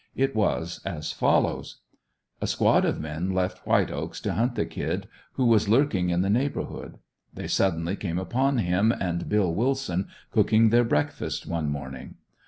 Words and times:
It 0.15 0.35
was 0.35 0.81
as 0.83 1.11
follows: 1.11 1.81
A 2.41 2.47
squad 2.47 2.85
of 2.85 2.99
men 2.99 3.29
left 3.35 3.67
White 3.67 3.91
Oaks 3.91 4.19
to 4.21 4.33
hunt 4.33 4.55
the 4.55 4.65
"Kid" 4.65 5.07
who 5.33 5.45
was 5.45 5.69
lurking 5.69 6.09
in 6.09 6.23
the 6.23 6.27
neighborhood. 6.31 6.97
They 7.31 7.45
suddenly 7.47 7.95
came 7.95 8.17
upon 8.17 8.57
him 8.57 8.91
and 8.91 9.29
Bill 9.29 9.53
Willson 9.53 10.07
cooking 10.31 10.69
their 10.71 10.83
breakfasts, 10.83 11.45
one 11.45 11.69
morning. 11.69 12.15